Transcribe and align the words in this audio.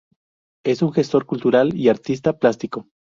Es 0.65 0.81
un 0.81 0.93
gestor 0.93 1.27
cultural 1.27 1.75
y 1.77 1.87
artista 1.89 2.39
plástico. 2.39 2.87